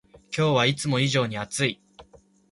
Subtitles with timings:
[0.35, 1.79] 今日はいつも以上に暑い